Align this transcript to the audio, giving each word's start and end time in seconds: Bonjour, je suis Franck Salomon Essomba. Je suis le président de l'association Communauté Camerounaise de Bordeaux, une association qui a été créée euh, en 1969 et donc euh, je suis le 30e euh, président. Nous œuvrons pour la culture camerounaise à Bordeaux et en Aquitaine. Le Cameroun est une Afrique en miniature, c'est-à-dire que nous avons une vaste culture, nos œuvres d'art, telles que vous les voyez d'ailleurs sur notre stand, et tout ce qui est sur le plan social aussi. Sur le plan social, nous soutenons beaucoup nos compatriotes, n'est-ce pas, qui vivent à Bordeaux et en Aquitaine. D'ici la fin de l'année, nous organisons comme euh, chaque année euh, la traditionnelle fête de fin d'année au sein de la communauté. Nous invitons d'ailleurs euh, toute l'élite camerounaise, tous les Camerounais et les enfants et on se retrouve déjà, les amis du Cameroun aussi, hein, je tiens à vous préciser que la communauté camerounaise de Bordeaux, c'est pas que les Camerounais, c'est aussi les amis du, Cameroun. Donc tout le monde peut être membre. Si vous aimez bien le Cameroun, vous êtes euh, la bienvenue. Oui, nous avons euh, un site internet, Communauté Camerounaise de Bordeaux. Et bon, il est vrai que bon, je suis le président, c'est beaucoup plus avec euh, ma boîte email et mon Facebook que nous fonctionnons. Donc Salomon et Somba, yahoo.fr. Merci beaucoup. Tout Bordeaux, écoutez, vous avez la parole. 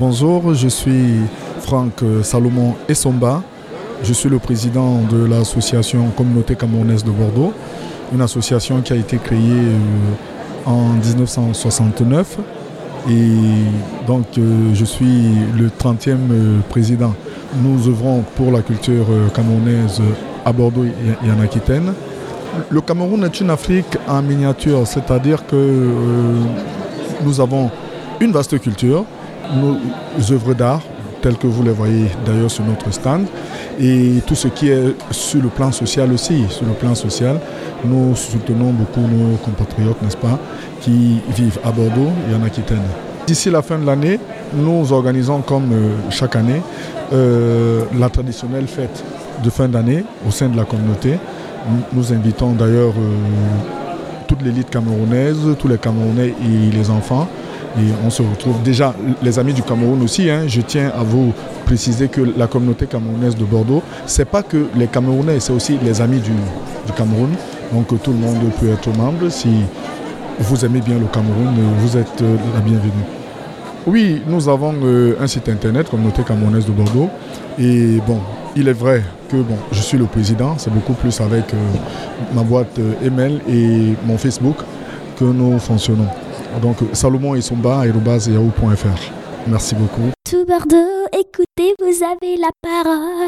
Bonjour, 0.00 0.54
je 0.54 0.68
suis 0.68 1.16
Franck 1.60 2.02
Salomon 2.22 2.74
Essomba. 2.88 3.42
Je 4.02 4.14
suis 4.14 4.30
le 4.30 4.38
président 4.38 5.02
de 5.02 5.26
l'association 5.26 6.08
Communauté 6.16 6.54
Camerounaise 6.54 7.04
de 7.04 7.10
Bordeaux, 7.10 7.52
une 8.10 8.22
association 8.22 8.80
qui 8.80 8.94
a 8.94 8.96
été 8.96 9.18
créée 9.18 9.38
euh, 9.38 9.78
en 10.64 10.94
1969 10.94 12.38
et 13.10 13.12
donc 14.06 14.24
euh, 14.38 14.72
je 14.72 14.86
suis 14.86 15.34
le 15.58 15.68
30e 15.68 16.16
euh, 16.30 16.60
président. 16.70 17.14
Nous 17.62 17.86
œuvrons 17.86 18.24
pour 18.36 18.52
la 18.52 18.62
culture 18.62 19.04
camerounaise 19.34 20.00
à 20.46 20.52
Bordeaux 20.54 20.86
et 20.86 21.30
en 21.30 21.42
Aquitaine. 21.42 21.92
Le 22.70 22.80
Cameroun 22.80 23.22
est 23.24 23.38
une 23.38 23.50
Afrique 23.50 23.98
en 24.08 24.22
miniature, 24.22 24.86
c'est-à-dire 24.86 25.46
que 25.46 25.92
nous 27.22 27.38
avons 27.38 27.70
une 28.18 28.32
vaste 28.32 28.58
culture, 28.60 29.04
nos 29.56 30.32
œuvres 30.32 30.54
d'art, 30.54 30.82
telles 31.22 31.36
que 31.36 31.46
vous 31.46 31.62
les 31.62 31.70
voyez 31.72 32.06
d'ailleurs 32.24 32.50
sur 32.50 32.64
notre 32.64 32.90
stand, 32.92 33.26
et 33.78 34.22
tout 34.26 34.34
ce 34.34 34.48
qui 34.48 34.68
est 34.68 34.94
sur 35.10 35.42
le 35.42 35.48
plan 35.48 35.72
social 35.72 36.12
aussi. 36.12 36.44
Sur 36.48 36.66
le 36.66 36.72
plan 36.72 36.94
social, 36.94 37.38
nous 37.84 38.14
soutenons 38.14 38.72
beaucoup 38.72 39.00
nos 39.00 39.36
compatriotes, 39.36 40.00
n'est-ce 40.02 40.16
pas, 40.16 40.38
qui 40.80 41.20
vivent 41.36 41.58
à 41.64 41.70
Bordeaux 41.70 42.10
et 42.30 42.34
en 42.34 42.42
Aquitaine. 42.44 42.82
D'ici 43.26 43.50
la 43.50 43.62
fin 43.62 43.78
de 43.78 43.86
l'année, 43.86 44.18
nous 44.54 44.92
organisons 44.92 45.40
comme 45.42 45.72
euh, 45.72 46.10
chaque 46.10 46.36
année 46.36 46.60
euh, 47.12 47.84
la 47.98 48.08
traditionnelle 48.08 48.66
fête 48.66 49.04
de 49.44 49.50
fin 49.50 49.68
d'année 49.68 50.04
au 50.26 50.30
sein 50.30 50.48
de 50.48 50.56
la 50.56 50.64
communauté. 50.64 51.18
Nous 51.92 52.12
invitons 52.12 52.52
d'ailleurs 52.52 52.92
euh, 52.98 54.24
toute 54.26 54.42
l'élite 54.42 54.70
camerounaise, 54.70 55.38
tous 55.58 55.68
les 55.68 55.78
Camerounais 55.78 56.34
et 56.42 56.76
les 56.76 56.90
enfants 56.90 57.28
et 57.78 57.82
on 58.04 58.10
se 58.10 58.22
retrouve 58.22 58.62
déjà, 58.62 58.94
les 59.22 59.38
amis 59.38 59.52
du 59.52 59.62
Cameroun 59.62 60.02
aussi, 60.02 60.28
hein, 60.28 60.44
je 60.46 60.60
tiens 60.60 60.90
à 60.98 61.02
vous 61.02 61.32
préciser 61.64 62.08
que 62.08 62.20
la 62.36 62.48
communauté 62.48 62.86
camerounaise 62.86 63.36
de 63.36 63.44
Bordeaux, 63.44 63.82
c'est 64.06 64.24
pas 64.24 64.42
que 64.42 64.66
les 64.74 64.88
Camerounais, 64.88 65.38
c'est 65.38 65.52
aussi 65.52 65.78
les 65.82 66.00
amis 66.00 66.18
du, 66.18 66.32
Cameroun. 66.96 67.30
Donc 67.72 67.86
tout 68.02 68.10
le 68.10 68.18
monde 68.18 68.38
peut 68.58 68.70
être 68.70 68.88
membre. 68.96 69.28
Si 69.30 69.48
vous 70.40 70.64
aimez 70.64 70.80
bien 70.80 70.98
le 70.98 71.06
Cameroun, 71.06 71.54
vous 71.78 71.96
êtes 71.96 72.20
euh, 72.22 72.36
la 72.52 72.60
bienvenue. 72.60 73.04
Oui, 73.86 74.20
nous 74.26 74.48
avons 74.48 74.74
euh, 74.82 75.14
un 75.20 75.28
site 75.28 75.48
internet, 75.48 75.88
Communauté 75.88 76.24
Camerounaise 76.24 76.66
de 76.66 76.72
Bordeaux. 76.72 77.08
Et 77.56 78.00
bon, 78.04 78.18
il 78.56 78.66
est 78.66 78.72
vrai 78.72 79.04
que 79.28 79.36
bon, 79.36 79.56
je 79.70 79.80
suis 79.80 79.96
le 79.96 80.06
président, 80.06 80.56
c'est 80.58 80.72
beaucoup 80.72 80.94
plus 80.94 81.20
avec 81.20 81.54
euh, 81.54 81.56
ma 82.34 82.42
boîte 82.42 82.80
email 83.04 83.40
et 83.48 83.94
mon 84.04 84.18
Facebook 84.18 84.56
que 85.16 85.24
nous 85.24 85.60
fonctionnons. 85.60 86.08
Donc 86.62 86.76
Salomon 86.92 87.34
et 87.34 87.40
Somba, 87.40 87.86
yahoo.fr. 87.86 89.12
Merci 89.46 89.74
beaucoup. 89.74 90.10
Tout 90.28 90.44
Bordeaux, 90.46 91.06
écoutez, 91.12 91.74
vous 91.80 92.04
avez 92.04 92.36
la 92.36 92.50
parole. 92.62 93.20